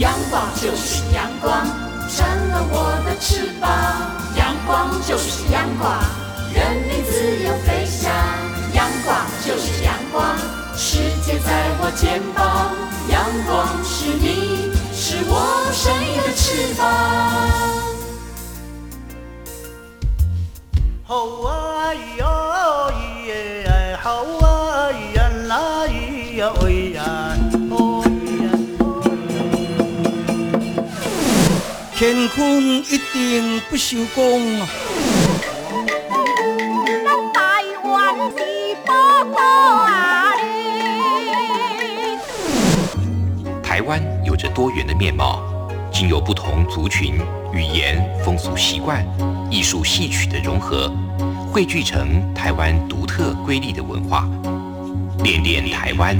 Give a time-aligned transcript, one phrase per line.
[0.00, 1.62] 阳光就是阳光，
[2.08, 3.68] 成了我的翅膀。
[4.34, 5.92] 阳光就是阳光，
[6.54, 8.10] 任你自由飞翔。
[8.72, 10.38] 阳光就是阳光，
[10.74, 12.72] 世界在我肩膀。
[13.10, 16.88] 阳光是你，是我生命的翅膀。
[21.04, 22.90] 好啊哟
[23.26, 27.29] 耶，好啊呀啦呀喂呀，
[32.00, 34.66] 天空一定不朽功啊！
[37.34, 40.32] 台湾是宝岛啊！
[43.62, 45.42] 台湾有着多元的面貌，
[45.92, 47.20] 经由不同族群、
[47.52, 49.06] 语言、风俗习惯。
[49.50, 50.90] 艺术戏曲的融合，
[51.52, 54.26] 汇聚成台湾独特瑰丽的文化。
[55.22, 56.16] 恋恋台湾，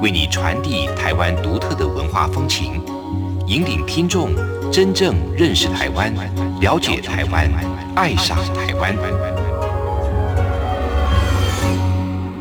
[0.00, 2.80] 为你传递台湾独特的文化风情，
[3.48, 4.32] 引领听众
[4.70, 6.12] 真正认识台湾，
[6.60, 7.50] 了解台湾，
[7.96, 8.94] 爱上台湾。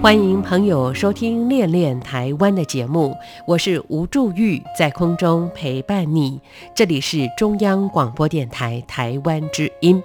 [0.01, 3.15] 欢迎朋友收听《恋恋台湾》的节目，
[3.47, 6.39] 我是吴祝玉，在空中陪伴你。
[6.75, 10.03] 这里是中央广播电台台湾之音。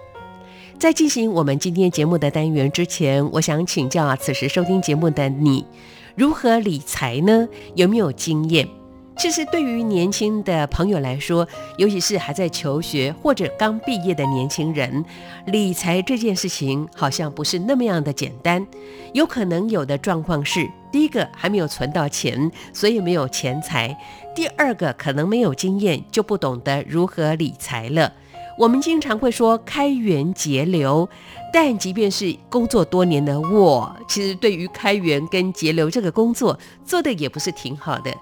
[0.79, 5.67] 在进行我们今天节目的单元之前，我想请教啊，此时收听节目的你，
[6.15, 7.49] 如何理财呢？
[7.75, 8.69] 有没有经验？
[9.17, 11.47] 其实对于年轻的朋友来说，
[11.77, 15.05] 尤其是还在求学或者刚毕业的年轻人，
[15.47, 18.67] 理财这件事情好像不是那么样的简单。
[19.13, 23.95] 有可能有的状况是：第一个还没有存到钱，所以没有钱财；
[24.35, 28.13] 第二个可能没有经验，就不懂得如何理财了。
[28.59, 31.09] 我们经常会说开源节流，
[31.53, 38.13] 但即便是工作多年的我，其实对于开源跟节流这个工作做的也不是挺好的。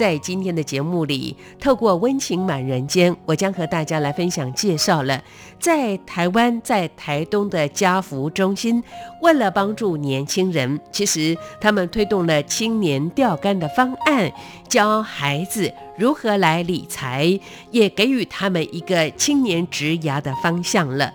[0.00, 5.22] 在今天的节目里，透过温情满人间，我将和大家来分享介绍了
[5.58, 8.82] 在台湾在台东的家福中心，
[9.20, 14.32] 为了帮助年轻人，其实他们推动了青年钓竿的方案，
[14.66, 17.38] 教孩子如何来理财，
[17.70, 21.12] 也给予他们一个青年职涯的方向了。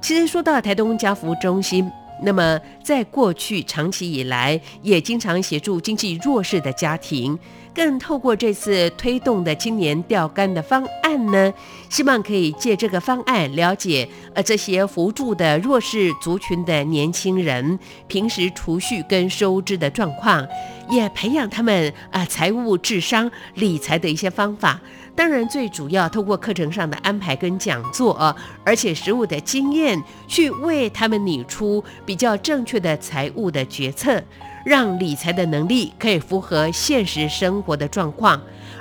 [0.00, 1.86] 其实说到台东家福中心。
[2.20, 7.38] 那么，在过去长期以来，也经常协助经济弱势的家庭，
[7.78, 11.54] 更透过这次推动的青年钓竿的方案呢，
[11.88, 17.78] 希望可以借这个方案了解呃这些扶助的弱势族群的年轻人
[18.08, 20.44] 平时储蓄跟收支的状况，
[20.90, 24.80] 也培养他们啊财务智商、理财的一些方法。
[25.14, 28.34] 当然，最主要透过课程上的安排跟讲座啊，
[28.64, 34.20] 而且实务的经验，去为他们拟出比较正确的财务的决策，
[34.68, 38.38] 让理财的能力可以符合现实生活的状况，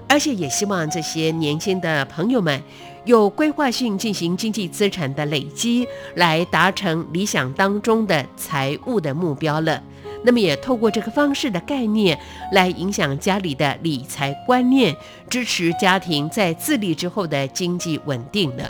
[0.10, 2.62] 而且也希望这些年轻的朋友们
[3.06, 9.82] 有规划性进行经济资产的累积，来达成理想当中的财务的目标了。
[10.26, 12.20] 那么也透过这个方式的概念
[12.52, 14.94] 来影响家里的理财观念，
[15.30, 18.70] 支持家庭在自立之后的经济稳定的。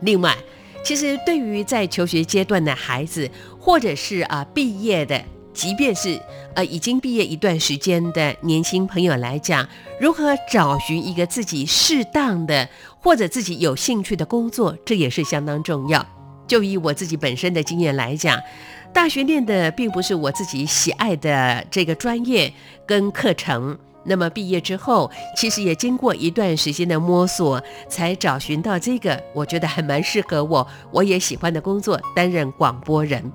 [0.00, 0.36] 另外，
[0.84, 6.20] 其实对于在求学阶段的孩子，或者是啊毕业的，即便是
[6.54, 9.68] 呃已经毕业一段时间的年轻朋友来讲，
[10.00, 12.68] 如何找寻一个自己适当的
[13.00, 16.04] 或者自己有兴趣的工作，这也是相当重要。
[16.46, 18.38] 就以我自己本身的经验来讲。
[18.94, 22.52] 大学念的并不是我自己喜爱的这个专业
[22.86, 33.32] 跟课程，那么毕业之后，其实也经过一段时间的摸索，才找寻到这个我觉得还蛮适合我，我也喜欢的工作——担任广播人。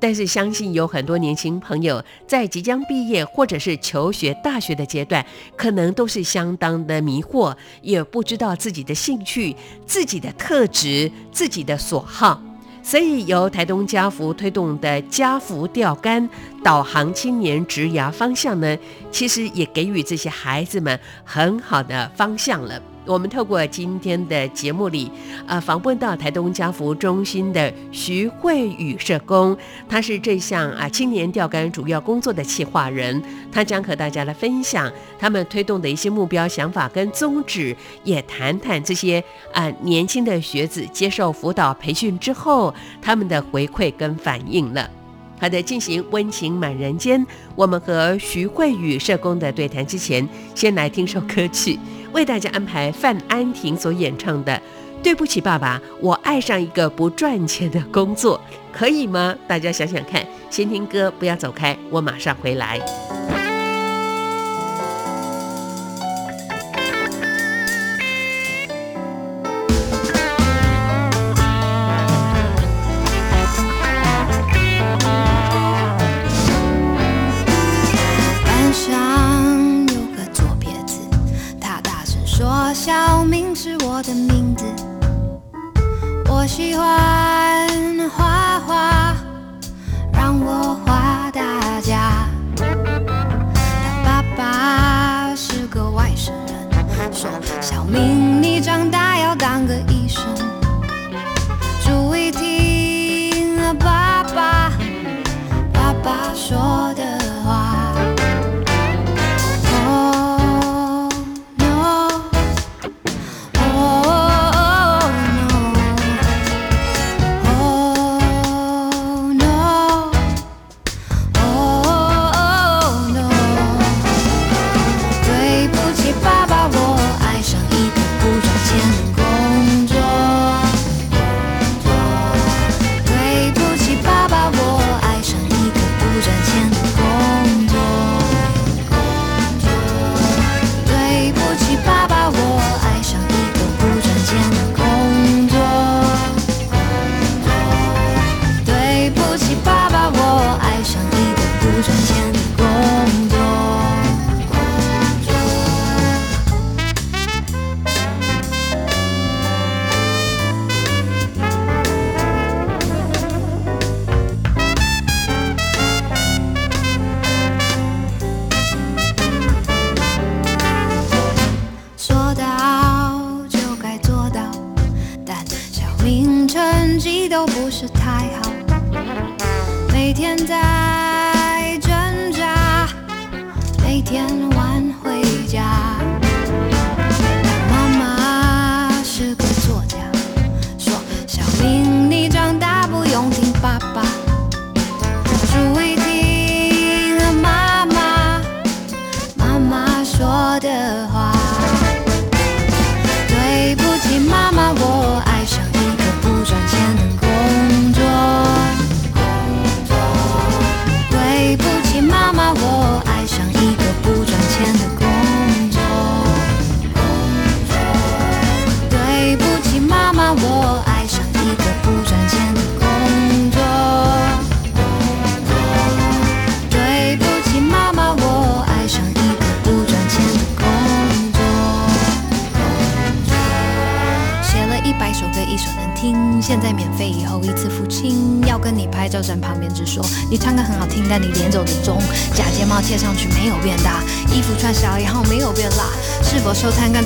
[0.00, 5.24] 但是相信有很多年轻朋友在即将毕业或者是求学大学的阶段，
[5.56, 9.54] 可能都是相当的迷惑，也不知道自己的兴趣、
[9.86, 12.42] 自己的特质、自己的所好。
[12.82, 16.26] 所以，由台东家福推动的家福钓竿
[16.64, 18.76] 导航青年职涯方向呢，
[19.12, 22.80] 其实也给予这些孩子们很好的方向了。
[23.12, 25.10] 我们透过今天的节目里，
[25.44, 29.56] 呃，访问到台东家福中心的徐慧宇社工，
[29.88, 33.20] 他是这项啊青年钓竿主要工作的企划人，
[33.50, 39.22] 他将和大家来分享他们推动的一些目标、想法跟宗旨，也谈谈这些
[39.52, 42.72] 啊年轻的学子接受辅导培训之后
[43.02, 44.88] 他们的回馈跟反应了。
[45.40, 51.76] 好的，进行温情满人间，我们和徐慧宇社工的对谈之前，先来听首歌曲。
[52.12, 54.52] 为大家安排范安婷所演唱的
[55.02, 58.38] 《对不起，爸爸，我爱上一个不赚钱的工作》，
[58.76, 59.34] 可以吗？
[59.46, 60.26] 大家想想看。
[60.50, 62.80] 先听歌，不要走开，我马上回来。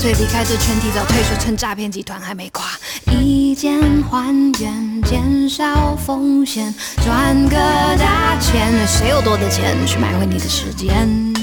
[0.04, 2.78] 最离开这圈，提早退出，趁诈骗集团还没垮，
[3.10, 7.56] 以简还原，减少风险，赚个
[7.96, 8.70] 大钱。
[8.86, 11.33] 谁有多的钱，去买回你的时间。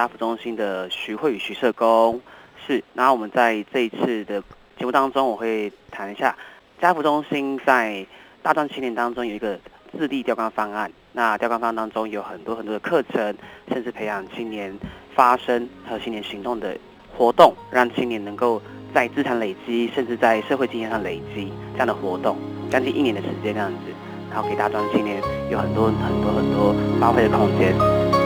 [0.00, 2.18] 家福中心的徐慧与徐社工
[2.66, 4.42] 是，然后我们在这一次的
[4.78, 6.34] 节目当中，我会谈一下
[6.80, 8.06] 家福中心在
[8.40, 9.60] 大专青年当中有一个
[9.92, 10.90] 自立标杆方案。
[11.12, 13.36] 那标杆方案当中有很多很多的课程，
[13.70, 14.74] 甚至培养青年
[15.14, 16.74] 发声和青年行动的
[17.14, 18.62] 活动，让青年能够
[18.94, 21.52] 在资产累积，甚至在社会经验上累积。
[21.72, 22.38] 这样的活动
[22.70, 23.92] 将近一年的时间，这样子
[24.30, 28.19] 然后给大专青年有很多很多很多发挥的空间。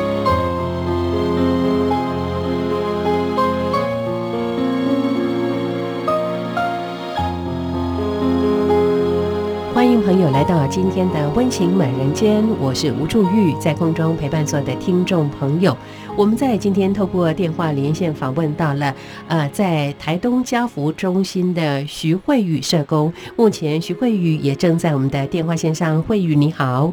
[10.05, 15.75] 朋友来到今天的温情满人间，我是吴祝玉，在空中陪伴所有的听众朋友。
[16.15, 18.95] 我们在今天透过电话连线访问到了，
[19.29, 23.11] 呃，在台东家福中心的徐慧宇社工。
[23.35, 26.03] 目前徐慧宇也正在我们的电话线上。
[26.03, 26.93] 慧宇你好，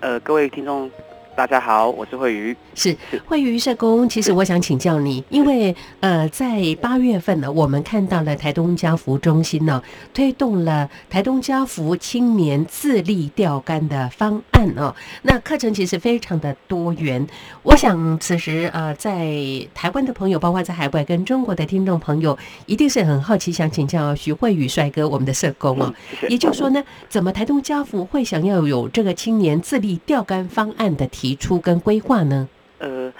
[0.00, 0.90] 呃，各位听众。
[1.38, 2.56] 大家好，我是慧瑜。
[2.74, 4.08] 是慧瑜社工。
[4.08, 9.80] 其实我想请教你，因为呃，在八月份呢，我们看到了台东家福中心呢，
[10.12, 14.92] 推动了台东家福青年自立钓竿的方案哦。
[15.22, 17.24] 那课程其实非常的多元。
[17.62, 19.30] 我想此时呃，在
[19.72, 25.94] 台湾的朋友，包括在海外跟中国的听众朋友，一定是很好奇，想请教徐慧宇帅哥，我们的社工哦。
[26.28, 31.27] 也就是说呢，怎么台东家福会想要有这个青年自立钓竿方案的提？
[31.28, 32.48] 提出跟规划呢？
[32.78, 33.12] 呃，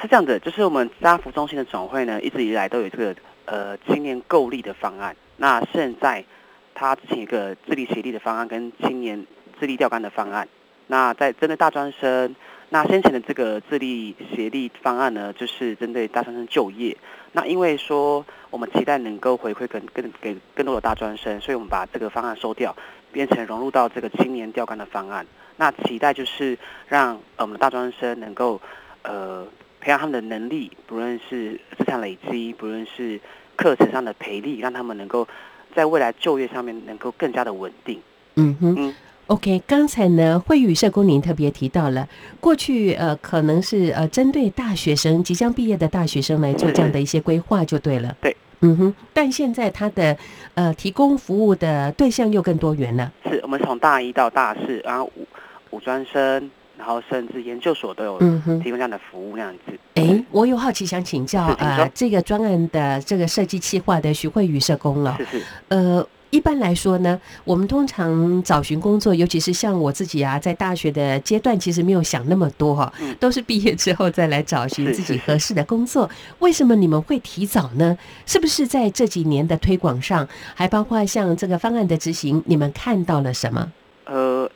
[0.00, 3.14] 是这样的，就是我们家福中心的总会呢，一直以来都有这个
[3.44, 5.14] 呃青年购力的方案。
[5.36, 6.24] 那现在
[6.74, 9.26] 他之前一个自立协力的方案，跟青年
[9.58, 10.48] 自立钓竿的方案。
[10.86, 12.34] 那在针对大专生，
[12.70, 16.96] 那先前的这个自立协力方案呢，就是针对大专生就业。
[17.32, 22.74] 那因为说我们期待能够回馈更更给更多的大专生，所以我们把这个方案收掉，
[23.12, 25.26] 变成融入到这个青年钓竿的方案。
[25.60, 26.56] 那期待就是
[26.88, 28.58] 让我们的大专生能够
[29.02, 29.46] 呃
[29.78, 33.20] 培养他们的能力，不论是资产累积，不论是
[33.56, 35.28] 课程上的培力，让他们能够
[35.76, 38.00] 在未来就业上面能够更加的稳定。
[38.36, 38.94] 嗯哼
[39.26, 42.08] ，OK，刚才呢，慧宇社工您特别提到了
[42.40, 48.16] 过去呃可能是呃针对大学生即将毕业的大学生来做这样的一些规划就对了。
[48.22, 50.16] 对，嗯哼，但现在他的
[50.54, 53.12] 呃提供服务的对象又更多元了。
[53.28, 55.26] 是我们从大一到大四，然后五。
[55.70, 59.78] 五专生，然后甚至研究所都有提供这样的服务，那样子。
[59.94, 65.16] 哎，我有好奇想请教啊，这个专案的这个设计企划的徐慧宇社工了。
[65.18, 65.44] 是是。
[65.68, 76.08] 呃，一般来说呢，我们通常找寻工作，尤其是像我自己啊，在大学的阶段，其实没有想那么多哈，都是毕业之后再来找寻自己合适的工作。
[76.38, 77.98] 为什么你们会提早呢？
[78.26, 83.72] 是不是在这几年的推广上，还包括像这个方案的执行，你们看到了什么？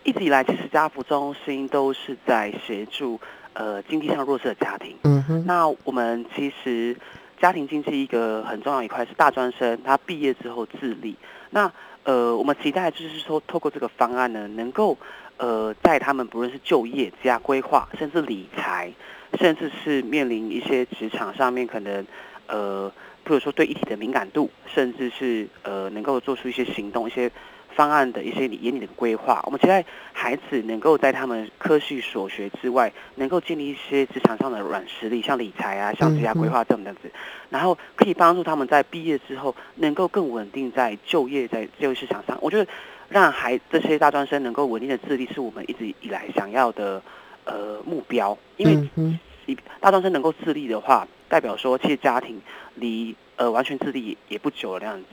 [0.04, 3.18] 呃，一直以来，其实家福中心都是在协助
[3.54, 4.96] 呃经济上弱势的家庭。
[5.02, 5.44] 嗯哼。
[5.46, 6.96] 那我们其实
[7.40, 11.16] 家庭经济一个很重要一块是大专生他毕业之后自立。
[11.50, 11.70] 那
[12.04, 14.96] 呃，我们期待就是说，透过这个方案呢，能够
[15.38, 18.92] 呃在他们不论是就业、加规划，甚至理财，
[19.38, 22.06] 甚至是面临一些职场上面可能
[22.46, 22.92] 呃，
[23.24, 27.30] 比如说对议题的敏感度，甚至是呃能够做出一些行动，一些。
[27.76, 37.10] 方案的一些眼里的规划，我们期待孩子能够在他们科系所学之外，能够建立一些职场上的软实力，像理财啊，像职业规划这样子，
[37.50, 42.38] 然后可以帮助他们在毕业之后能够更稳定在就业在就业市场上。
[42.40, 42.66] 我觉得
[43.08, 47.02] 让孩这些大专生能够稳定的自立，是我们一直以来想要的
[47.44, 48.36] 呃目标。
[48.56, 52.40] 因为大专生能够自立的话，代表说其实家庭
[52.76, 55.06] 离呃完全自立也不久了那样子。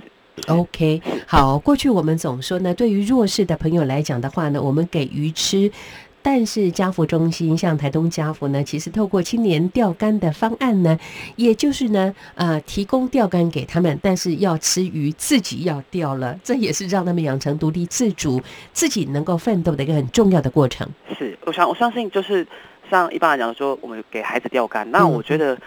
[0.47, 1.57] OK，好。
[1.57, 5.71] 过去我们总说呢，对于弱势的朋友来讲的话呢，我们给鱼吃。
[6.23, 10.95] 但是家福中心像台东家福呢，其实透过青年钓竿的方案呢，
[11.35, 18.39] 也就是呢，呃，提供钓竿给他们，但是要吃鱼自己要钓了，这也是让他们养成独立自主、
[18.71, 20.87] 自己能够奋斗的一个很重要的过程。
[21.17, 22.45] 是，我想我相信，就是
[22.87, 25.57] 像一般来讲说，我们给孩子钓竿，那我觉得。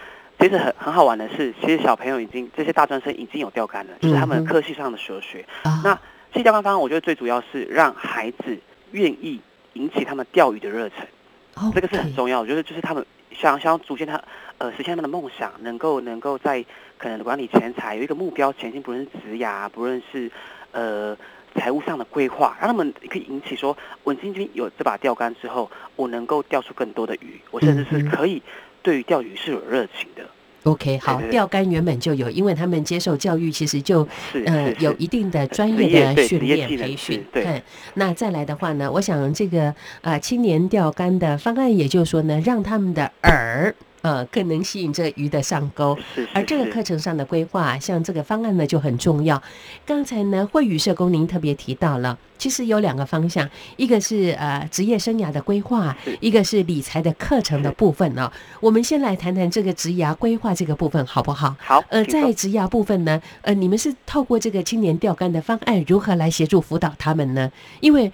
[0.45, 5.43] 其实很很好玩的是，其实小朋友已经这些大专生已经有钓竿了，就是他们科系上的所学。
[5.83, 5.99] 那
[6.31, 8.55] 这钓竿方案，我觉得最主要是让孩子
[8.91, 9.41] 愿意
[9.73, 12.39] 引起他们钓鱼的热忱，这个是很重要。
[12.39, 14.23] 我觉得就是他们想想要逐渐他
[14.59, 16.63] 呃实现他们的梦想，能够能够在
[16.99, 20.29] 可能管理钱财有一个目标前进，不论是职涯，不论是
[20.73, 21.17] 呃
[21.55, 28.43] 财务上的规划，让他们可以引起说，我今天有这把钓竿之后，我能够钓出更多的鱼，我甚至是可以。
[28.83, 30.23] 对于钓鱼是有热情的。
[30.65, 34.07] OK，好，钓竿原本就有，因为他们接受教育，其实就
[34.45, 37.23] 呃有一定的专业的训练培训。
[37.31, 37.61] 对，
[37.93, 43.73] 那再来的话呢，我想这个呃青年钓竿的方案，也就是说呢，让他们的饵。
[44.05, 45.97] 呃，更能吸引这鱼的上钩，
[46.31, 49.41] 而这个课程上的规划，像这个方案呢就很重要。
[49.83, 58.31] 刚才呢，惠宇社工您特别提到了，其实有两个方向，一个是呃职业生涯的规划，一个是理财的课程的部分呢。
[58.59, 61.55] 我们先来谈谈这个职涯规划这个部分好不好？
[61.57, 61.83] 好。
[61.89, 67.51] 呃，在职涯部分呢，呃，你们是透过这个青年钓竿的方案，如何来协助辅导他们呢？
[67.79, 68.11] 因为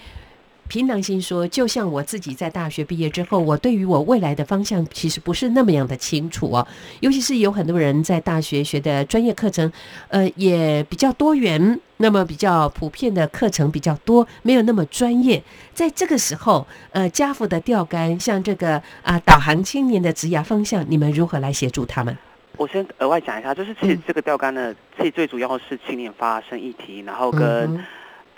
[0.71, 6.65] 凭良心说，就像我自己在大学毕业之后，我对于我未来的方向其实不是那么样的清楚哦。
[7.01, 9.69] 尤其是有很多人在大学学的专业课程，
[10.07, 15.43] 呃，也比较多元，那么比较普遍的课程比较多，没有那么专业。
[15.73, 22.17] 在这个时候，呃，家父的钓竿，像这个啊，导航青年的职涯方向，你们如何来协助他们？
[22.55, 27.83] 我先额外讲一下，就是其实嗯这个钓竿呢，其实最主要是青年发生议题，然后嗯跟哼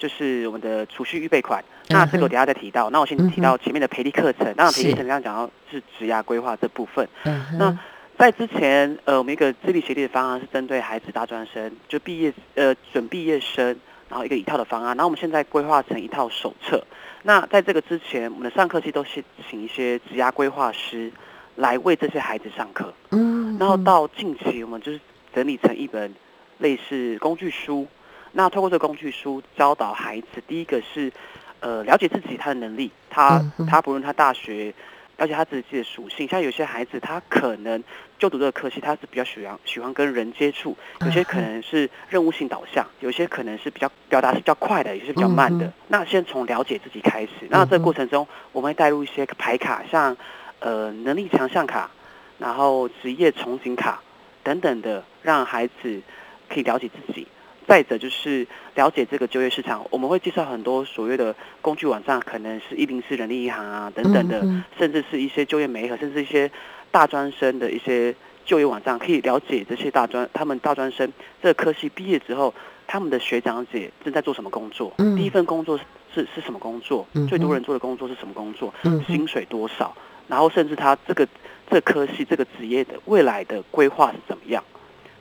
[0.03, 1.63] 就是我们的储蓄预备款。
[1.87, 2.89] 嗯那这个哼我等下再提到。
[2.89, 4.53] 那我先提到前面的培力课程。
[4.55, 7.07] 当然，培力是课程刚刚讲到是职涯规划这部分。
[7.23, 7.79] 嗯那
[8.17, 13.65] 在之前，呃，我们一个资力协力的方案是针对孩子大专生，就毕业呃准毕业生，
[14.09, 14.95] 然后一个一套的方案。
[14.95, 16.83] 然后我们现在规划成一套手册。
[17.23, 21.09] 那在这个之前，我们的上课期都是请一些职涯规划师
[21.55, 22.93] 来为这些孩子上课。
[23.11, 24.99] 嗯，然后到近期，我们就是
[25.33, 26.13] 整理成一本
[26.59, 27.87] 类似工具书。
[28.35, 31.11] 那透过这个工具书，教导孩子，第一个是
[31.59, 34.73] 呃了解自己他的能力，他他不论他大学
[35.17, 37.81] 了解他自己的属性，像有些孩子他可能
[38.17, 45.65] 就读这个科系，他是比较喜欢喜欢跟人接触，有些可能是任务性导向，有些可能是比较表达是比较快的，有些比较慢的。
[45.65, 50.17] 嗯那先从了解自己开始，那这个过程中，我们会带入一些牌卡，像
[50.59, 51.91] 呃能力强项卡，
[52.39, 54.01] 然后职业憧憬卡
[54.41, 56.01] 等等的，让孩子
[56.49, 57.27] 可以了解自己。
[57.67, 64.39] 再者就是了解这个就业市场，我们会介绍很多所谓的工具网站，可能是一零四人力银行啊等等的，
[64.77, 66.51] 甚至是一些就业媒合，甚至一些
[66.91, 68.13] 大专生的一些
[68.45, 72.53] 就业网站，可以了解这些大专他们大专生这个科系毕业之后，
[72.85, 75.15] 他们的学长姐正在做什么工作，嗯。
[75.15, 78.73] 第一份工作是是是什么工作，最多人做的工作是什么工作，
[79.07, 79.95] 薪水多少，
[80.27, 81.27] 然后甚至他这个
[81.71, 84.63] 这科系这个职业的未来的规划是怎么样。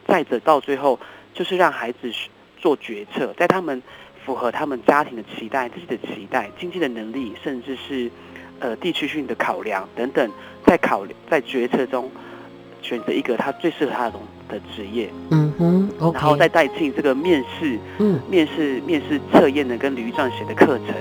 [0.07, 0.99] 再者到最后
[1.33, 2.13] 就是让孩子
[2.63, 3.83] 做决策，在他们
[4.25, 8.11] 符合他们家庭的期待、自己的期待、经济的能力，甚至是
[8.61, 10.31] 呃地区性的考量等等，
[10.65, 12.09] 在考在决策中
[12.81, 14.15] 选择一个他最适合他的
[14.49, 18.21] 的职业，嗯哼然后再带进这个面试、嗯。
[18.31, 20.95] 面试、面试测验的跟履历撰写的课程，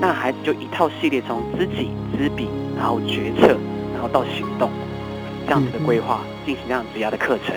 [0.00, 3.56] 那孩子就一套系列从知己知彼，然后决策，
[3.94, 4.68] 然后到行动，
[5.46, 7.56] 这样子的规划进行这样职涯的课程，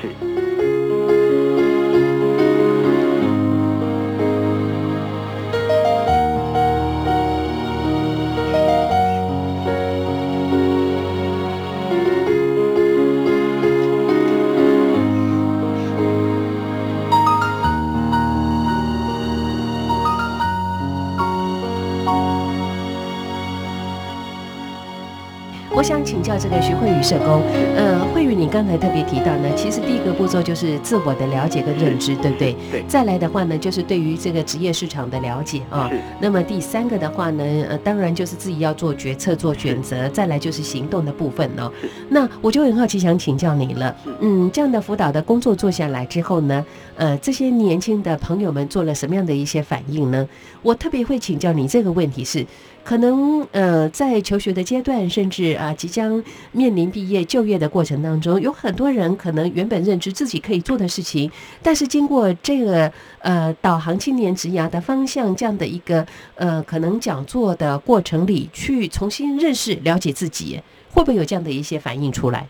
[0.00, 0.51] 是。
[25.82, 27.42] 我想请教这个徐慧宇社工，
[27.74, 32.54] 呃，慧宇，你刚才特别提到呢，其实第一个步骤就是自我的了解跟认知，对不对？
[32.70, 35.88] 对，再来的话呢，就是对于这个职业市场的了解啊。
[35.90, 41.68] 是那么第三个的话呢，呃，当然就是自己要做决策、做选择，再来就是行动的部分哦。
[42.08, 46.64] 那我就很好奇，想请教你了嗯，嗯，这样的辅导的工作做下来之后呢，
[46.94, 50.28] 呃，这些年轻的朋友们做了什么样的一些反应呢？
[50.62, 52.46] 我特别会请教你这个问题是，
[52.84, 61.30] 可能呃，在求学的阶段，甚至啊、即将面临毕业就业的过程当中，有很多人可能原本认知自己可以做的事情，
[61.62, 72.46] 但是经过这个呃导航青年职涯的方向这样的一个呃可能讲座的过程里，去重新认识了解自己，会不会有这样的一些反应出来？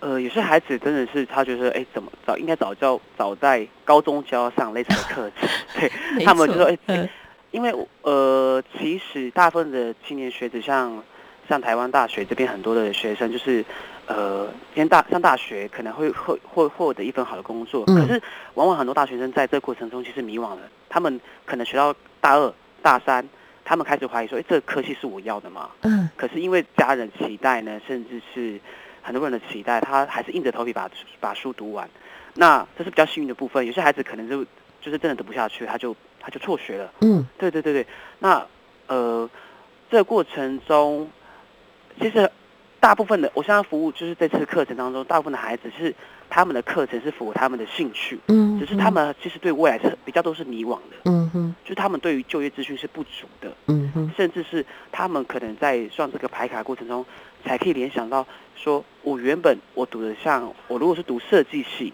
[0.00, 5.90] 呃，有些孩子真的是他觉得，哎，怎么早应该早教早在高中就要上类似的课程，对，
[6.24, 7.08] 他们就说，错哎、嗯
[7.54, 11.00] 因为呃，其实大部分的青年学子像
[11.48, 13.64] 像台湾大学这边很多的学生，就是
[14.08, 18.20] 呃，今天大上大学可能会会会获得一份好的工作，嗯可是
[18.54, 23.24] 往往很多大学生在这个过程中其实迷惘了，他们可能学到大二、大三，
[23.64, 25.70] 他们开始怀疑说，哎，这个科系是我要的吗？
[25.82, 28.58] 嗯可是因为家人期待呢，甚至是
[29.00, 30.90] 很多人的期待，他还是硬着头皮把
[31.20, 31.88] 把书读完。
[32.34, 34.44] 那这是比较幸运的部分，有些孩子可能就
[34.80, 36.90] 就是真的读不下去，他就他就辍学了。
[37.02, 37.86] 嗯对对对对，
[38.18, 38.46] 那
[38.86, 39.28] 呃，
[39.90, 41.10] 这个过程中，
[42.00, 42.30] 其实
[42.80, 45.94] 大部分的我现在服务就是这次课程当中，大部分的孩子是
[46.28, 53.52] 他们的课程是符合他们的兴趣，嗯，只是他们其实对未来是比较都是迷惘的，嗯哼就是他们对于就业资讯是不足的。
[53.66, 57.04] 嗯哼甚至是他们可能在算这个排卡过程中，
[57.44, 61.92] 才可以联想到说，我原本我读的像我如果是读设计系，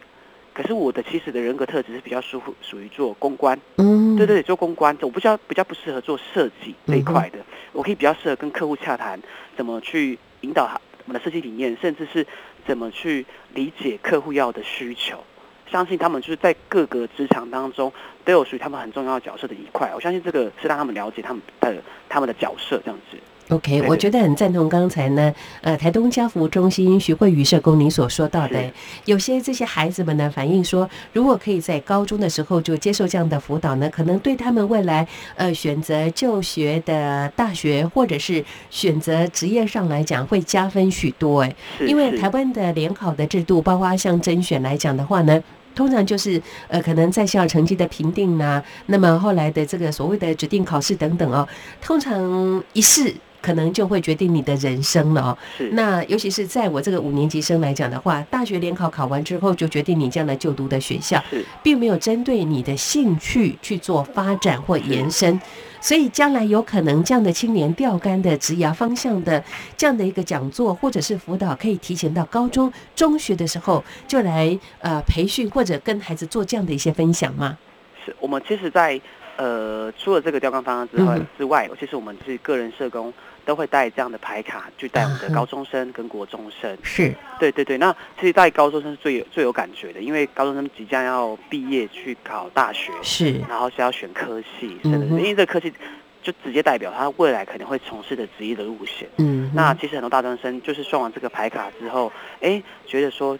[0.61, 7.38] 可是我的其实的人格特质是比较属属于做公关，嗯，对对，做公关，我不知道比较不适合做设计这一块的，
[7.73, 9.18] 我可以比较适合跟客户洽谈，
[9.57, 12.27] 怎么去引导他我们的设计理念，甚至是
[12.66, 15.25] 怎么去理解客户要的需求。
[15.70, 17.90] 相信他们就是在各个职场当中
[18.25, 19.90] 都有属于他们很重要的角色的一块。
[19.94, 23.16] 我相信这个是让他们了解他们的他们的角色这样子。
[23.50, 28.72] OK，我觉得很赞同刚才呢，呃，台东家福中心徐慧瑜社工您所说到的，
[29.06, 41.42] 有些这些孩子们呢反映说，如果可以在高中的时候就接受这样的辅导呢，可能对他们未来呃选择就学的大学或者是选择职业上来讲会加分许多。
[41.42, 45.42] 哎，因为台湾的联考的制度，包括像甄选来讲的话呢。
[45.72, 51.46] 通常就是呃，可能在校成绩的评定呐、那么后来的这个所谓的指定考试等等哦，
[51.80, 55.38] 通常一试可能就会决定你的人生了哦。
[55.57, 65.40] 是那尤其是在我这个五年级生来讲的话，大学联考考完之后就决定你将来就读的学校，是并没有针对你的兴趣去做发展或延伸。
[65.83, 69.42] 所以将来有可能这样的青年钓竿的职涯方向的
[69.79, 77.57] 这样的一个讲座或者是辅导，可以提前到高中、中学的时候就来呃培训或者跟孩子做这样的一些分享吗？
[78.05, 79.00] 是我们其实在，
[79.40, 83.12] 呃除了这个钓竿方案之外、嗯之外，其实我们是个人社工
[83.46, 86.76] 都会带这样的牌卡去带我们的高中生跟国中生。
[86.83, 94.92] 是，对对对，那其实带高中生是最有最有感觉的，因为高中生即将要毕业去考大学，是，然后是要选科系，嗯哼。
[94.92, 95.72] 甚至因为这个科系
[96.22, 99.09] 就直接代表他未来可能会从事的职业的路线。
[99.16, 103.38] 嗯，那其实很多大专生就是算完这个牌卡之后，哎，觉得说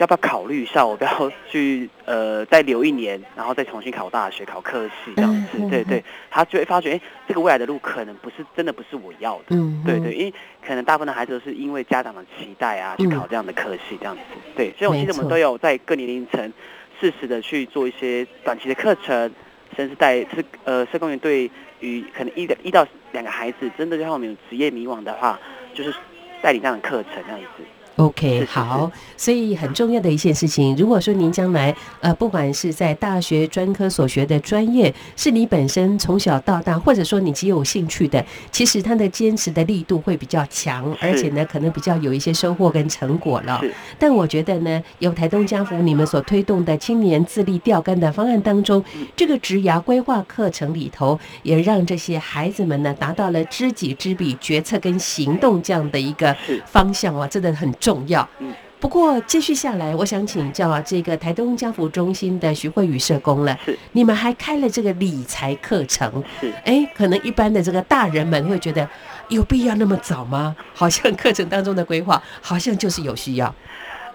[0.00, 5.58] 要不要考虑一下，我不要去呃再留一年，然后再重新考大学、考科系这样子。
[5.58, 9.44] 嗯对对，他就会发觉，哎，这个未来的路可能不是真的不是我要的。
[9.50, 10.32] 嗯哼，对对，因为
[10.66, 14.22] 可能大部分的孩子都是因为家长的期待啊，去嗯考这样的科系这样子。
[14.56, 16.50] 对，所以我其实我们都有在各年龄层
[16.98, 19.30] 适时的去做一些短期的课程，
[19.76, 25.38] 甚至带是呃社工员对于可能一的一到两个孩子真的让我们有职业迷惘的话，
[25.74, 25.94] 就是
[26.40, 27.62] 带领这样的课程这样子。
[27.96, 43.58] OK，好，所以很重要的一件事情，如果说您将来呃，不管是在大学专科所学的专业，是你本身从小到大，或者说你极有兴趣的，其实它的坚持的力度会比较强，而且呢，可能比较有一些收获跟成果了。
[43.60, 43.74] 是。
[43.98, 48.82] 但我觉得呢，有台东家福你们所推动的青年自立钓竿的方案当中，
[49.14, 58.28] 这个职涯规划课程里头，也让这些孩子们呢达到了知己知彼、决策跟行动这样的一个方向哇，真的很重要。
[58.38, 58.54] 嗯。
[58.78, 68.88] 不过继续下来，我想请教啊，这个台东家福中心的徐慧宇社工了，是你们还开了这个理财课程，是哎，可能一般的这个大人们会觉得
[69.28, 70.56] 有必要那么早吗？
[70.72, 73.54] 好像课程当中的规划，好像就是有需要。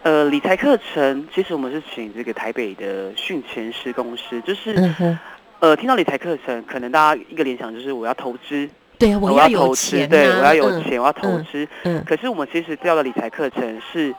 [0.01, 5.19] 呃理财课程，其实我们是请这个台北的训前师公司，就是、嗯，
[5.59, 8.67] 呃听到理财课程，可能大家一个联想就是我要投资，
[8.97, 11.67] 对啊，我要有投资，钱、啊，对我要有嗯钱，我要投嗯资。
[11.83, 12.03] 嗯。
[12.05, 14.13] 可是我们其实教的理财课程是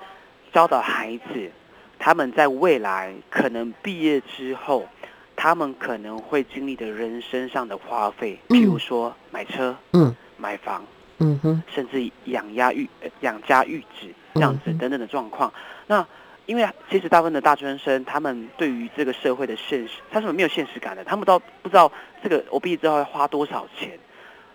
[0.53, 1.51] 教导孩子，
[1.99, 4.87] 他们在未来可能毕业之后，
[5.35, 8.57] 他们可能会经历的人生上的花费，嗯。
[8.57, 10.15] 譬如说买车、嗯。
[10.39, 10.85] 买房，
[11.17, 15.51] 嗯哼，甚至养家育呃养家育子这样子等等的状况。
[15.87, 16.07] 那
[16.45, 21.91] 因为其实大部分的大专生，他们对于这个社会的现实，他是没有现实感的，他们都不知道
[22.23, 23.99] 这个我毕业之后要花多少钱，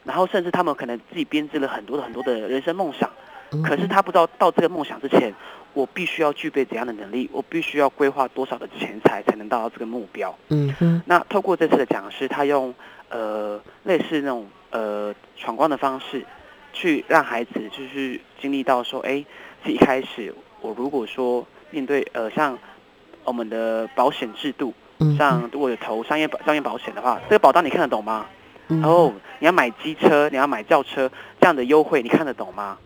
[0.04, 3.10] 然后甚至他们可能自己编织了很多的很多的人生梦想，
[3.52, 5.34] 嗯可是他不知道到这个梦想之前，
[5.74, 10.36] 我必须要具备怎样的能力，我必须要规划多少的钱财才能达到这个目标。
[10.50, 12.74] 嗯哼，那透过这次的讲师，他用
[13.10, 16.26] 呃类似那种呃闯关的方式，
[16.74, 19.24] 去让孩子就是经历到说，哎，
[19.64, 22.58] 自己一开始我如果说面对呃像
[23.24, 24.74] 我们的保险制度，
[25.18, 28.26] 像如果有投商业保商业保险的话，这个保单你看得懂吗？
[28.72, 28.82] 嗯。
[28.82, 32.78] 然后你要买机车，你要买轿车这样的优惠，你看得懂吗？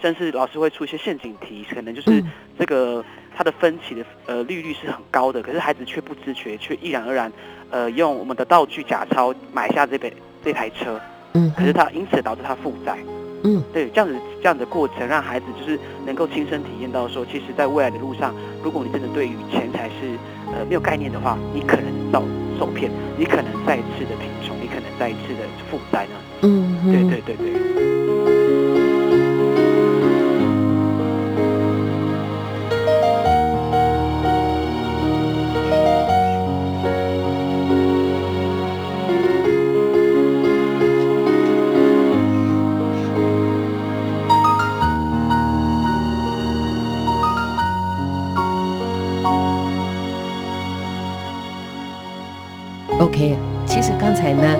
[0.00, 2.30] 甚至老师会出一些陷阱题，可能就是嗯。
[2.58, 3.04] 这个
[3.36, 7.32] 它的分歧的呃利率是很高的，可是孩子却不知觉，却毅然而然
[7.70, 10.12] 呃用我们的道具假钞买下这台
[10.44, 11.00] 这台车，
[11.34, 12.98] 嗯，可是他因此导致他负债。
[13.44, 13.62] 嗯。
[13.72, 20.18] 对，这样子这样的过程，让孩子就是能够亲身体验到说，其实在未来的路上，如果你真的对于钱财是
[20.52, 22.22] 呃没有概念的话，你可能遭
[22.58, 24.16] 受骗，你可能再次的
[24.98, 26.10] 再一次的负债呢。
[26.42, 27.48] 嗯哼，对对对对。
[53.00, 54.57] OK，其实刚才呢，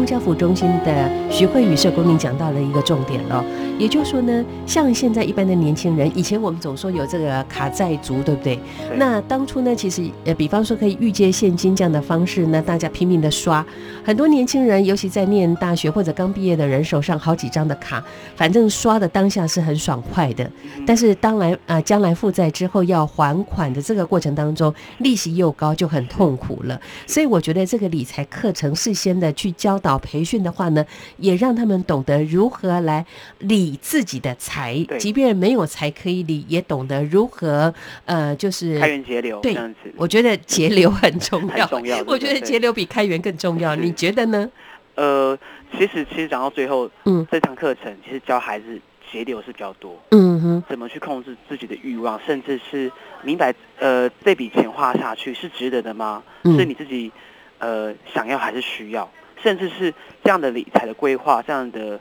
[0.00, 3.44] 公交服务中心的徐慧宇社工，您讲到了一个重点了，
[3.80, 8.56] 也就是说呢，像现在一般的年轻人，以前我们总说有这个卡债族，对不对？
[8.56, 8.58] 对。
[8.98, 13.64] 那当初呢，其实呃，比方说可以预借现金这样的方式呢，大家拼命的刷，
[14.04, 18.04] 很多年轻人，尤其在念大学或者刚毕业的人，手上好几张的卡，
[18.36, 20.50] 反正刷的当下是很爽快的，
[20.86, 26.78] 但是当来啊、呃将来负债之后要还款的这个过程当中，利息又高，就很痛苦了。
[27.06, 30.84] 所以我觉得这个理财课程事先的去教导培训的话呢，
[31.16, 33.06] 也让他们懂得如何来
[33.38, 37.72] 理自己的财，即便没有财可以理，也懂得如何
[38.04, 44.50] 呃，就是开源节流对这样子，我觉得节流很重要， 重要 我觉得节流比开源更重要，你觉得呢？
[44.94, 45.38] 呃，
[45.72, 47.26] 其实其实讲到最后，嗯。
[47.30, 48.78] 这堂课程其实教孩子
[49.10, 52.90] 节流是比较多，嗯哼，怎么去控制自己的欲望，甚至是
[53.22, 56.22] 明白呃这笔钱花下去是值得的吗？
[56.44, 56.58] 嗯。
[56.58, 57.10] 是你自己
[57.58, 59.10] 呃想要还是需要？
[59.42, 61.98] 甚至是这样的理财的规划，这样的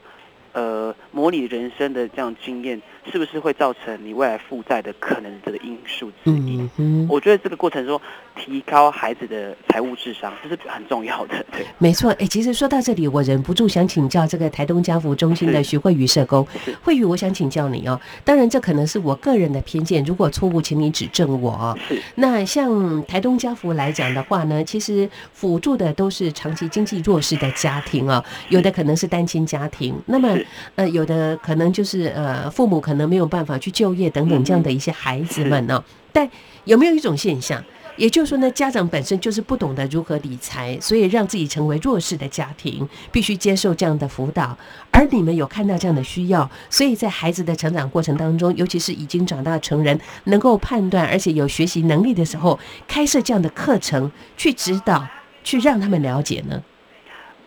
[0.54, 6.70] 呃模拟人生的这样经验，是不是会造成你未来负债的可能的因素之一？
[6.78, 8.00] 嗯，我觉得这个过程中
[8.36, 11.46] 提高孩子的财务智商，这是很重要的。
[11.52, 12.12] 对，没错。
[12.20, 16.76] 哎，其实说到这里，我忍不住想请教这个台东家福中心的徐慧宇社工是。
[16.82, 18.00] 慧宇，我想请教你哦。
[18.24, 21.78] 当然，这可能是我个人的偏见，如果错误，请你指正我哦。
[21.88, 30.38] 是那像台东家福来讲的话呢，其实辅助的都是长期经济弱势的家庭哦，有的可能是单亲家庭，那么
[30.76, 36.30] 呃，有的可能就是呃，父母可能没有办法去就业等等这样的一些孩子们呢、但
[36.66, 37.64] 有没有一种现象？
[37.98, 44.58] 也就是说呢，家长本身就是不懂得如何理财，所以让自己成为弱势的家庭，必须接受这样的辅导。
[44.90, 52.58] 而你们有看到这样的需要，所以在孩子的成长过程当中，尤其是已经长大成人，能够判断而且有学习能力的时候，
[52.88, 55.06] 开设这样的课程去指导，
[55.44, 56.64] 去让他们了解呢？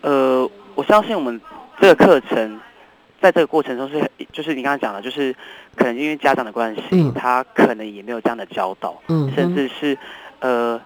[0.01, 1.41] 呃，我相信我们
[1.81, 2.59] 这个课程，
[3.23, 5.33] 在这个过程中是，就是你刚刚讲的，就是
[5.77, 9.97] 可能因为家长的关系，嗯他可能也没有这样的教导，嗯，甚至是
[10.41, 10.79] 呃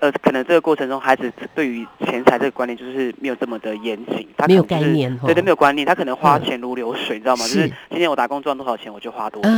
[0.00, 7.44] 呃，可能这个过程中，孩子对于钱财这个观念就是没有这么的严谨，他可没有概念对对，哦没有观念，他可能花嗯钱如流水，你知道吗？
[7.44, 9.50] 就是是今天我打工赚多少钱，我就花多少。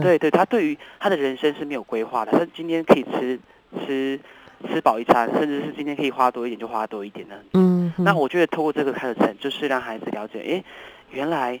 [0.00, 3.38] 对对，他对于他的人生是没有规划的，他今天可以吃
[3.84, 4.18] 吃
[4.72, 7.34] 吃饱一餐，甚至是今天可以花多一点就花多一点呢。
[7.52, 10.64] 嗯，那我觉得透过这个课程，就是让孩子了解，诶，
[11.10, 11.60] 原来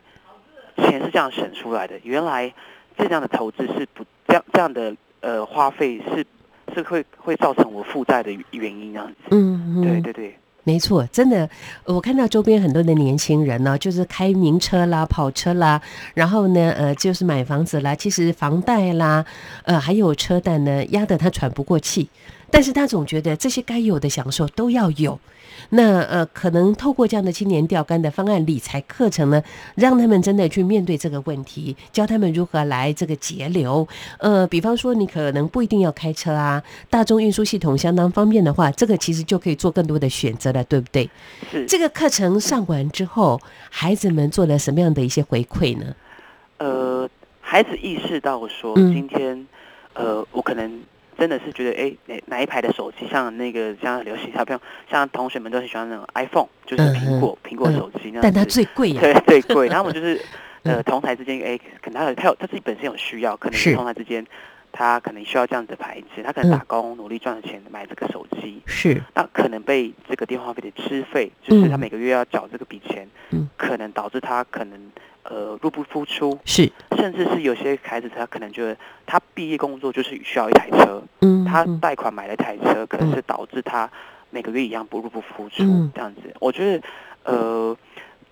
[0.76, 2.52] 钱是这样省出来的，原来
[2.96, 6.26] 这样的投资是不这样这样的呃花费是
[6.74, 9.14] 是会会造成我负债的原因这样子。
[9.30, 11.48] 嗯哼，对对对，没错，真的，
[11.84, 15.80] 呃我看到周边很多的年轻人呢，就是开名车啦、跑车啦，
[16.14, 19.24] 然后呢，呃，就是买房子啦，其实房贷啦，
[19.64, 22.08] 呃，还有车贷呢，压得他喘不过气。
[22.50, 25.18] 但是他总觉得这些该有的享受都要有。
[25.70, 29.42] 那呃，可能透过这样的青年钓竿的方案理财课程呢，
[29.74, 33.86] 让他们真的去面对这个问题，教他们如何来这个节流。
[34.18, 41.10] 呃，比方说你可能不一定要开车啊，大众运输系统相当方便的话，这个其实就可以做更多的选择了，对不对？
[41.50, 45.94] 是这个课程上完之后，孩子们做了什么样的一些回馈呢？
[46.58, 47.08] 呃，
[47.40, 49.46] 孩子意识到说，嗯今天
[49.94, 50.80] 呃，我可能
[51.18, 58.20] 真的是觉得，哎，哪哪一排的手机，像那个像流行小朋友，像同学们都很喜欢那种 iPhone，就是嗯苹果、苹果嗯手机那样子。
[58.22, 60.20] 但它最贵呀、对最贵，然后我们就是
[60.62, 60.82] 呃嗯。
[60.84, 63.74] 同台之间，哎，可能他有他有他自己本身有需要，可能是。
[63.74, 64.24] 同台之间
[64.70, 73.48] 他可能需要这样子的牌子，他可嗯能打工努力赚的钱买这个手机，是，那可能被这个电话费的支费，就是他嗯每个月要缴这个笔钱，嗯。
[73.56, 74.78] 可能导致他可能
[75.28, 81.44] 呃入不敷出，是，甚至是有些孩子他可能觉得他毕业工作就是需要一台车，嗯，嗯。
[81.44, 83.90] 他贷款买了一台车，可能是导致他
[84.30, 85.90] 每个月一样不入不敷出、嗯。
[85.94, 86.20] 这样子。
[86.40, 86.86] 我觉得，
[87.24, 87.76] 呃，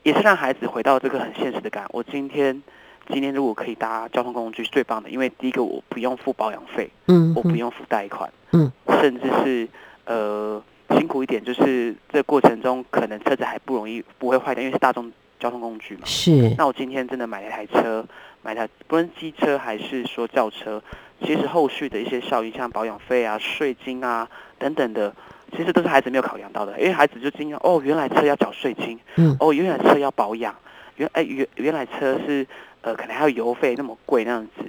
[0.02, 1.86] 也是让孩子回到这个很现实的感。
[1.90, 2.62] 我今天
[3.08, 9.68] 今天如果可以搭交通工具是最棒的，因为第一个我不用付保养费，嗯，嗯我不用付贷款，嗯，甚至是
[10.04, 16.02] 呃辛苦一点，就是这过程中可能车子还不容易不会坏掉，因为是大众交通工具嘛。
[16.04, 18.04] 是，那我今天真的买了一台车，
[18.42, 20.82] 买台不论机车还是说轿车，
[21.22, 25.14] 其实后续的一些效益，像保养费啊、税金啊等等的，
[25.52, 26.78] 其实都是孩子没有考量到的。
[26.78, 30.54] 因为孩子就惊讶哦，原来车要缴税金，嗯哦，原来车要保养，
[30.96, 32.46] 原哎原原来车是
[32.80, 34.62] 呃可能还有油费那么贵那样子，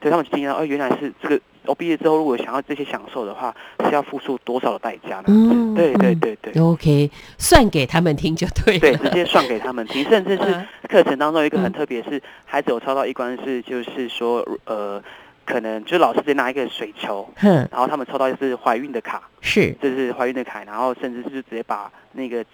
[0.00, 1.40] 所以他们就惊讶哦，原来是这个。
[1.70, 3.54] 我毕业之后，如果想要这些享受的话，
[3.84, 5.54] 是要付出多少的代价那样子？
[5.54, 6.60] 嗯对对嗯对对。
[6.60, 8.80] OK，算给他们听就对了。
[8.80, 15.00] 对，直接算给他们听，甚至是嗯课程当中一个很嗯特别，是孩子有抄到一关是，就是说，呃，
[15.46, 22.44] 可能就是老师直接拿一个水球，哼，然后他们抽到就是怀孕的卡，是，这是怀孕的卡，然后甚至是直接把那个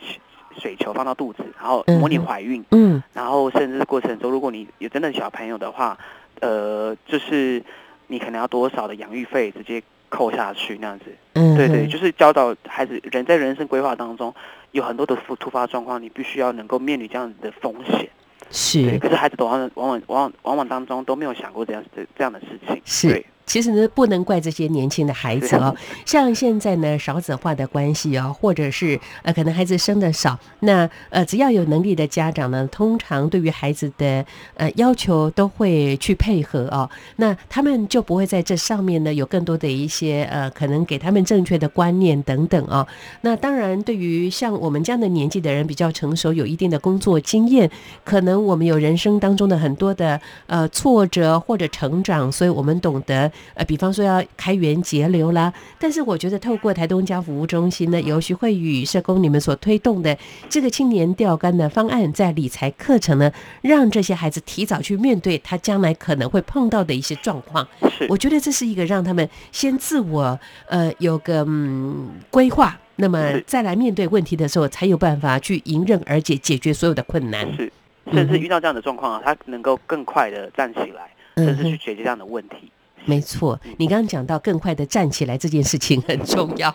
[0.58, 5.96] 水球放到肚子，然后嗯模拟哼怀孕，嗯然后甚至过程中，如果你有真的小朋友的话，
[6.40, 7.62] 呃，就是
[8.06, 11.06] 你可能要多少的养育费直接扣下去那样子。
[11.34, 14.34] 嗯，对对，就是教导孩子人在人生规划当中
[14.72, 18.08] 有很多的突突发状况，你必须要能够面临这样子的风险。
[18.38, 22.80] 对，是可是孩子都往往往往往往往当中都没有想过这样子这样的事情。
[22.84, 25.74] 是对，其实呢，不能怪这些年轻的孩子哦。
[26.04, 36.90] 像现在呢，少子化的关系哦，或者是呃，可能孩子生的少，那呃，只要有能力的家长呢，通常对于孩子的呃要求都会去配合哦。
[37.16, 42.86] 那他们就不会在这上面呢有更多的一些呃，可能给他们正确的观念等等哦。
[43.20, 47.70] 那当然，对于像我们这样的年纪的人，比较成熟，有一定的工作经验，
[48.04, 55.52] 可能我们有人生当中的很多的呃挫折或者成长，所以我们懂得呃，比方说要开源节流啦。
[55.78, 60.16] 但是我觉得透过台东家服务中心呢，由徐慧宇社工你们所推动的
[60.48, 67.66] 这个青年钓竿的方案，在理财课程呢，让这些孩子提早去面对他将来可能会碰到的一些状况。
[67.90, 77.46] 是我觉得这是一个让他们先自我呃有个嗯规划，那么再来面对问题的时候，才有办法去迎刃而解，解决所有的困难。
[77.56, 77.72] 是，
[78.12, 82.70] 甚至遇到这样的状况啊，他能够更快的站起来，嗯甚至去，解决这样的问题。
[83.06, 86.74] 没错，你刚刚讲到更快的站起来这件事情很重要。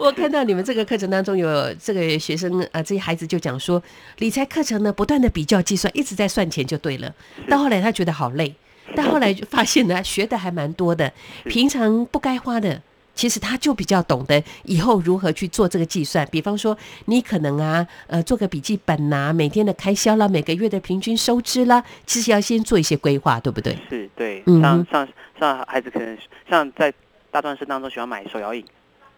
[0.00, 3.82] 我看到你们这个课程当中有这个学生呃，这些孩子就讲说，
[4.18, 7.12] 理财课程呢不断的比较计算，一直在算钱就对了。
[7.48, 8.54] 到后来他觉得好累，
[8.94, 11.12] 但后来就发现呢，学的还蛮多的，
[11.44, 12.80] 平常不该花的。
[13.16, 23.78] 其实他就比较懂得以后如何去做这个计算，比方说你可能啊，呃，做个笔记本呐、每天的开销啦，每个月的平均收支啦，其实要先做一些规划，对不对？
[23.88, 25.08] 是对，嗯哼
[25.38, 26.16] 像孩子可能
[26.48, 26.92] 像在
[27.30, 28.64] 大段生当中喜欢买手摇饮，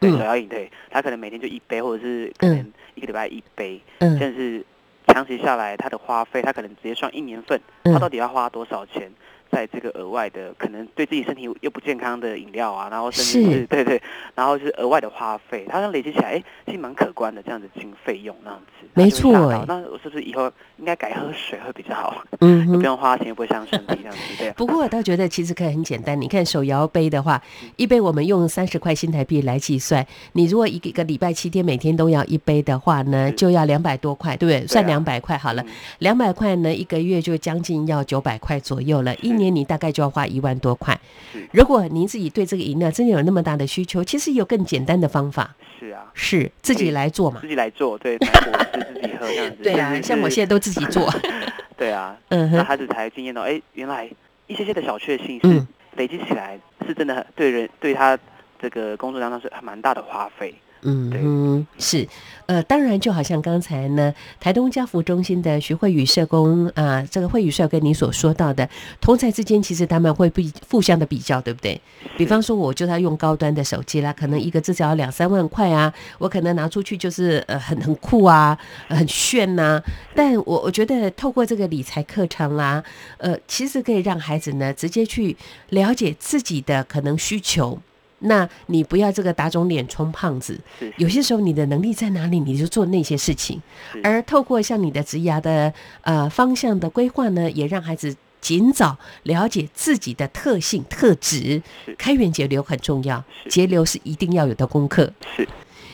[0.01, 0.19] 对嗯。
[0.19, 2.73] 手摇饮，对他可能每天就一杯，或者是可能嗯。
[2.95, 4.19] 一个礼拜一杯，嗯。
[4.19, 4.65] 甚至
[5.09, 9.11] 长期下来他的花费，他可能直接算一年份，他嗯到底要花多少钱？
[9.51, 14.01] 在这个额外的，可能对自己身体又不健康的饮料啊，然后甚至是是对对，
[14.35, 19.33] 然后就是额外的花费，它像累积起来，哎，其实蛮可观的这样子经费用那样子，没错
[19.69, 22.25] 那我是不是以后应该改喝水会比较好？
[22.41, 22.87] 嗯就不。
[22.87, 24.55] 用花钱，又不会伤身体这样子，对啊。
[24.57, 27.43] 不过我倒觉得其实可以很简单，你看手摇杯的话，
[27.75, 34.65] 一杯我们用三十块新台币来计算，你如果一个一个礼拜七天每天都要一杯的话呢，就要两百多块，对不对？
[34.69, 40.99] 算啊两百块好了嗯，两百块呢一个月就将近要九百块左右了，一年你大概就要花一万多块
[41.33, 41.49] 是。
[41.53, 47.49] 如果您自己对这个饮料真的有那么大的需求，其实有更简单的方法，是啊，是自己来做嘛自。
[47.49, 49.57] 己来做，对，买果汁自己喝这样子。
[49.63, 51.13] 对啊，像我现在都自己做。
[51.77, 54.11] 对啊，嗯哼，那孩子才惊艳到，哎，原来
[54.47, 58.19] 一些些的小确幸是嗯累积起来，是真的很对人对他
[58.61, 60.55] 这个工作当中是蛮大的花费。
[60.89, 62.07] 嗯是，
[62.47, 68.69] 呃，当然，就好像刚才呢，台东家福中心的徐慧宇社工啊、这个慧宇社跟你所说到的，
[69.01, 71.81] 同才之间其实他们会比互相的比较，对不对？
[72.17, 79.83] 比方说，我就要用高端的手机啦，可能一个至少要两三万块啊，我可能拿出去就是呃很很酷啊，呃很炫呐、
[80.15, 82.83] 但我我觉得透过这个理财课程啦，
[83.19, 85.37] 呃，其实可以让孩子呢直接去
[85.71, 87.81] 了解自己的可能需求。
[88.21, 90.59] 那你不要这个打肿脸充胖子，
[90.97, 93.61] 有些时候你的能力在哪里，你就做那些事情。
[94.03, 101.63] 而透过像你的职涯的呃方向的规划呢，也让孩子尽早了解自己的特性特质。
[101.99, 105.13] 开源节流很重要，节流是一定要有的功课。
[105.37, 105.47] 是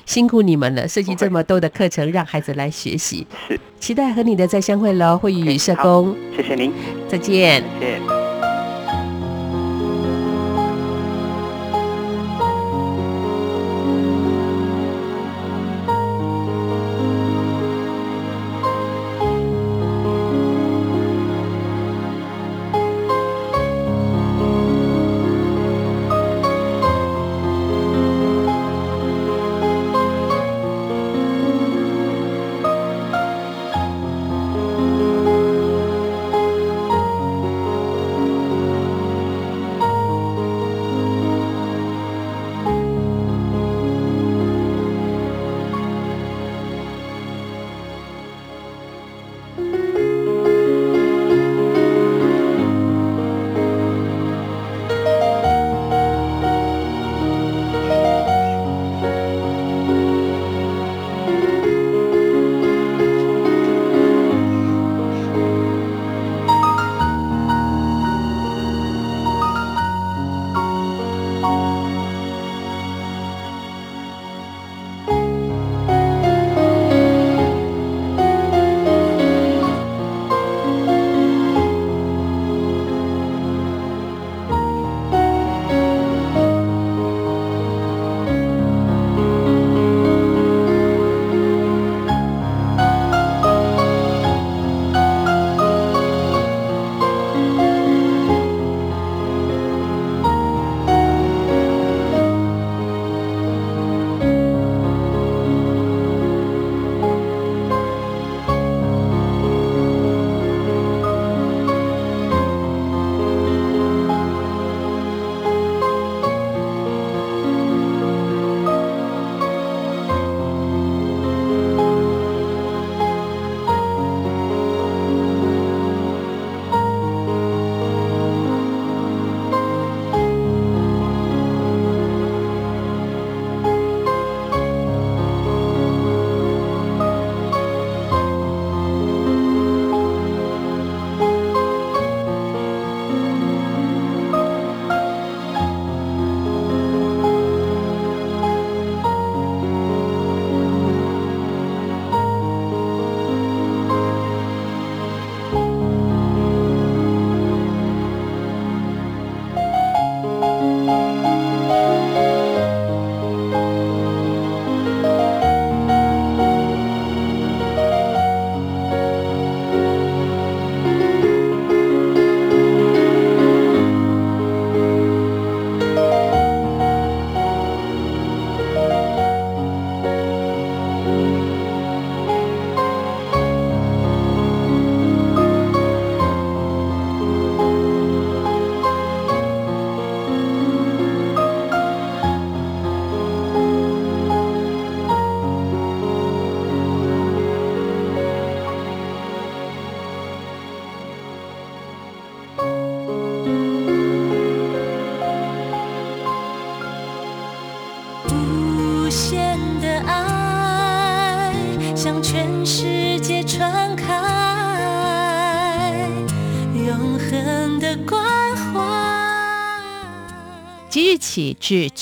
[0.04, 3.26] 辛苦你们了，设计这么多的课程让孩子来学习。
[3.48, 6.72] 是，期待和你的再相会喽，慧宇 OK，社好工，谢谢您，
[7.08, 8.21] 再见。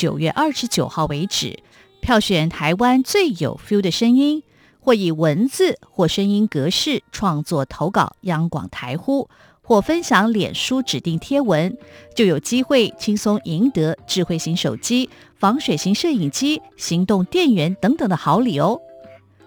[0.01, 1.63] 九月二十九号为止，
[2.01, 4.43] 票选台湾最有 feel 的声音，
[4.81, 9.29] 或以文字或声音格式创作投稿央广台呼，
[9.61, 11.77] 或分享脸书指定贴文，
[12.17, 18.81] 就有机会轻松赢得智慧型手机、防水型摄影机、行动电源等等的好礼哦。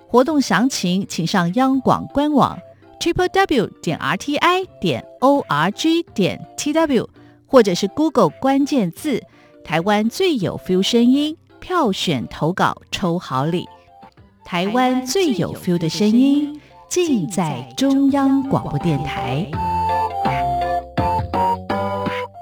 [0.08, 2.60] 活动详情请上央广官网
[3.00, 7.10] triple w 点 r t i 点 o r g 点 t w，
[7.48, 9.24] 或者是 Google 关键字。
[9.64, 13.68] 台湾最有 feel 声音票选投稿抽好礼，
[14.44, 16.60] 台湾最有 feel 的声音
[16.90, 19.50] 尽在中央广播电台。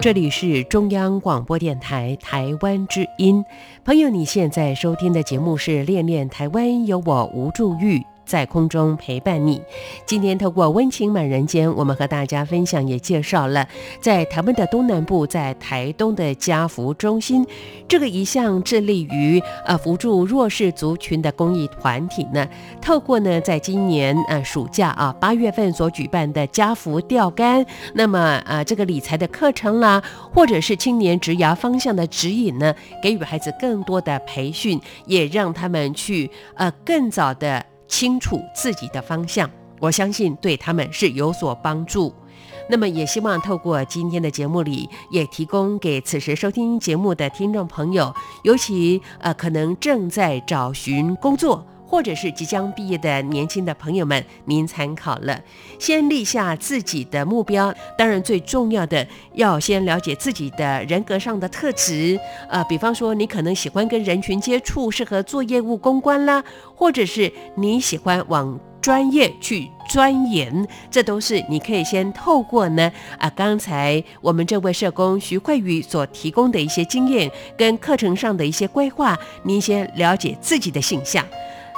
[0.02, 3.46] 这里是中央广播电台台湾之音，
[3.86, 8.02] 朋友，你现在收听的节目是《恋恋台湾》，有我吴祝玉。
[8.26, 9.62] 在空中陪伴你。
[10.06, 13.68] 今天透过温情满人间，我们和大家分享也介绍了
[14.00, 17.46] 在台湾的东南部，在台东的家福中心，
[17.88, 22.48] 这个一向致力于呃扶助弱势族群的公益团体呢，
[22.82, 30.02] 透过呢在今年呃暑假啊八月份所举办的家福钓竿，那么呃这个理财的课程啦，
[30.34, 37.66] 或者是青年职涯方向的指引呢，给予孩子更多的培训，也让他们去呃更早的。
[37.92, 42.12] 清楚自己的方向，我相信对他们是有所帮助。
[42.70, 51.68] 那么，也希望透过今天的节目里，也提供给此时收听节目的听众朋友，尤其呃可能正在找寻工作。
[51.92, 55.38] 或者是即将毕业的年轻的朋友们，您参考了。
[55.78, 62.18] 先立下自己的目标，当然最重要的要先了解自己的人格上的特质。
[62.48, 66.42] 呃，比方说你可能喜欢跟人群接触，适合做业务公关啦，
[66.74, 81.26] 或者是你喜欢往专业去钻研，这都是你可以先透过呢啊，刚才我们这位社工徐慧宇所提供的一些经验跟课程上的一些规划，您先了解自己的形象。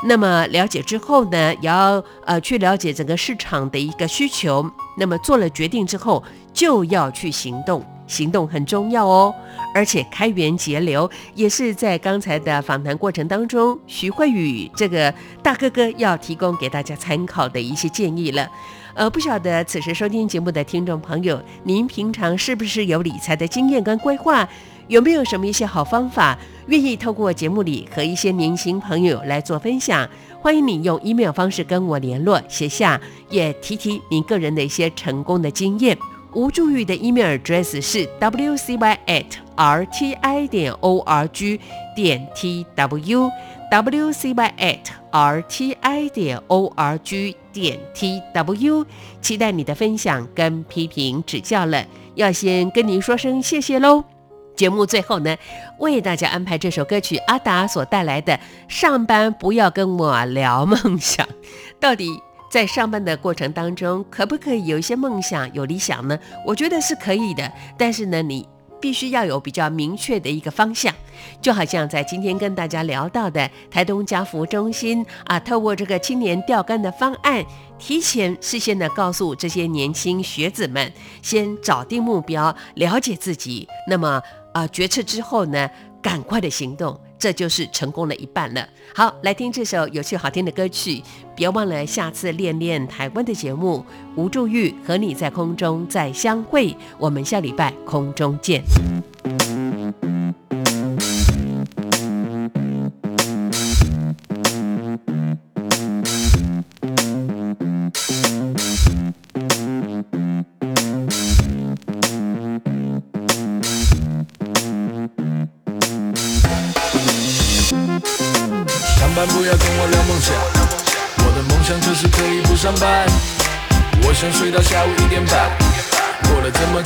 [0.06, 4.70] 那么了解之后呢，也要呃去了解整个市场的一个需求。
[4.98, 6.22] 那么做了决定之后，
[6.54, 9.34] 就要去行动，行动很重要哦。
[9.74, 18.48] 而且开源节流也是在刚才的访谈过程当中，徐慧宇这个大哥哥要提供给大家参考的一些建议了。
[18.94, 24.48] 呃，不晓得此时收听节目的听众朋友，您平常是不是有理财的经验跟规划？
[24.90, 26.38] 有没有什么一些好方法，
[26.68, 30.10] 愿意透过节目里和一些年轻朋友来做分享？
[30.42, 33.00] 欢迎你用 email 方式跟我联络，写下
[33.30, 35.98] 也提提你个人的一些成功的经验。
[36.34, 41.60] 吴祝玉的 email address 是 wcy at rti 点 org
[41.96, 43.30] 点 tw
[43.72, 44.80] wcy at
[45.12, 48.86] rti 点 org 点 tw，
[49.22, 51.86] 期待你的分享跟批评指教了，
[52.16, 54.13] 要先跟您说声谢谢喽。
[54.56, 55.36] 节目最后呢，
[55.80, 58.34] 为大家安排这首歌曲，阿达所带来的
[58.68, 61.26] 《上班不要跟我聊梦想》。
[61.80, 66.18] 到底在上班的过程当中，可不可以有一些梦想、有理想呢？
[66.46, 68.48] 我觉得是可以的，但是呢，你
[68.80, 70.94] 必须要有比较明确的一个方向。
[71.42, 77.44] 就好像在今天跟大家聊到的台东家福中心啊，透过这个青年钓竿的方案，
[77.80, 80.94] 提前事先的告诉这些年轻学子们，
[81.24, 83.68] 先找定目标，了解自己。
[83.90, 84.22] 那么。
[84.54, 84.68] 啊！
[84.68, 85.70] 决策之后呢，
[86.02, 88.68] 赶快的行动，这就是成功的一半了。
[88.96, 91.04] 好，来听这首有趣好听的歌曲，
[91.36, 93.86] 别忘了下次练练台湾的节目。
[94.16, 98.64] 吴祝玉和你在空中再相会，我们下礼拜空中见。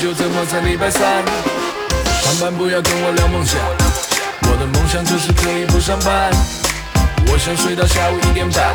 [0.08, 1.01] 就这么久，怎么才礼拜三？
[2.22, 3.60] 上班不要跟我聊梦想，
[4.49, 6.32] 我的梦想就是可以不上班。
[7.30, 8.74] 我想睡到下午一点半，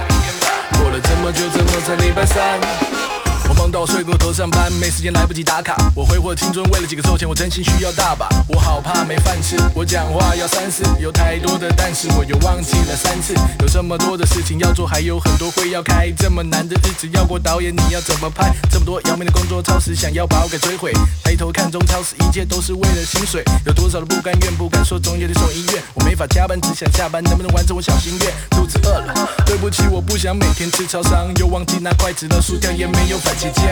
[0.79, 3.02] 过了这么久，怎么才礼拜三？
[3.49, 5.77] 我忙到睡过头上班，没时间来不及打卡。
[5.95, 8.29] 我挥霍青春，为了几个臭钱，我真心需要大把。
[8.49, 10.83] 我好怕没饭吃，我讲话要三思。
[11.01, 13.35] 有太多的但是，我又忘记了三次。
[13.61, 16.11] 有这么多的事情要做，还有很多会要开。
[16.17, 18.53] 这么难的日子要过，导演你要怎么拍？
[18.71, 20.93] 这么多要命的工作，超时想要把我给摧毁。
[21.25, 23.43] 抬头看中超市，一切都是为了薪水。
[23.67, 25.83] 有多少的不甘愿，不敢说，总有点送医院。
[25.95, 28.33] 我没法加班，只想下班，能不能完成我小心愿？
[28.51, 33.51] 肚子饿了，对不起，我不想每天吃超商，又忘记拿筷子了，薯条也没有番茄。
[33.53, 33.65] 加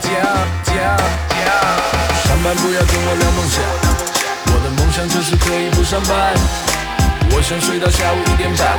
[0.00, 0.10] 加
[0.64, 0.96] 加
[1.28, 1.36] 加！
[2.24, 3.56] 上班不要跟我聊梦想，
[4.46, 5.82] 我的梦想就是可以不。
[5.84, 6.34] 上班。
[7.30, 8.78] 我想睡到下午一点半，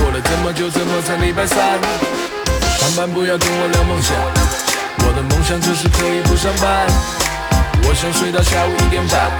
[0.00, 1.56] 过了这么久，怎么才礼拜三？
[2.78, 4.16] 上班不要跟我聊梦想，
[5.06, 6.86] 我的梦想就是可以不上班。
[7.84, 9.30] 我想睡到下午一点半，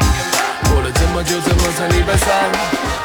[0.70, 2.97] 过了这么久，怎么才礼拜三？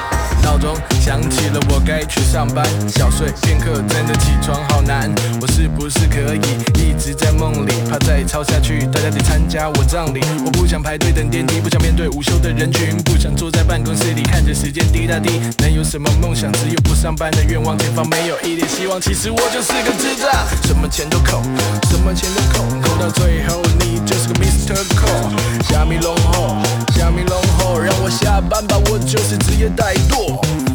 [0.44, 2.64] 闹钟响起了，我该去上班。
[2.89, 5.10] 小睡片刻，真的起床好难。
[5.41, 6.39] 我是不是可以
[6.78, 7.74] 一直在梦里？
[7.89, 10.22] 怕再吵下去，大家得参加我葬礼。
[10.46, 15.41] 我不想排队等电梯，不想面对午休的人群，不想坐在办公室里看着时间滴答滴。
[15.60, 16.52] 能有什么梦想？
[16.54, 17.78] 只有不上班的愿望。
[17.80, 20.30] 前方没有一点希望，其实我就是个智障。
[20.68, 21.41] 什么钱都扣，
[21.89, 24.76] 什么钱都扣，扣到最后你就是个 Mr.
[24.96, 25.32] Cole。
[25.70, 26.58] 虾米龙后，
[26.96, 30.72] 虾米龙后，让我下班吧，我就是职业怠惰。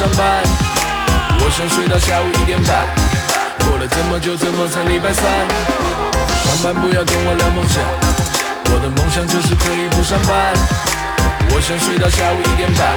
[0.00, 0.42] 上班。
[1.40, 2.88] 我想睡到下午一点半，
[3.68, 5.22] 过了这么久，怎么才礼拜三？
[6.42, 7.84] 上班不要跟我聊梦想，
[8.72, 10.56] 我的梦想就是可以不上班。
[11.52, 12.96] 我想睡到下午一点半，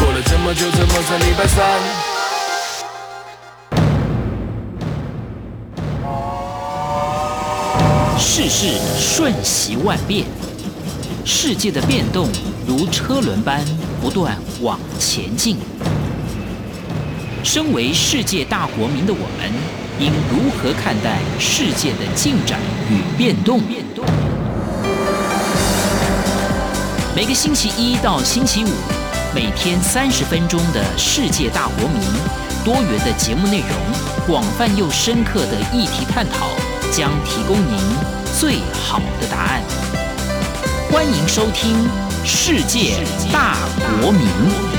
[0.00, 1.60] 过了这么久，怎么才礼拜三？
[8.18, 10.24] 世事瞬息万变，
[11.26, 12.30] 世界的变动。
[12.66, 13.62] 如车轮般
[14.00, 15.58] 不断往前进。
[17.44, 19.52] 身为世界大国民的我们，
[19.98, 23.60] 应如何看待世界的进展与变动？
[27.14, 28.68] 每个星期一到星期五，
[29.34, 32.00] 每天三十分钟的世界大国民，
[32.64, 33.68] 多元的节目内容，
[34.26, 36.48] 广泛又深刻的议题探讨，
[36.90, 37.78] 将提供您
[38.40, 39.62] 最好的答案。
[40.90, 41.86] 欢迎收听。
[42.26, 43.58] 世界大
[44.00, 44.73] 国民。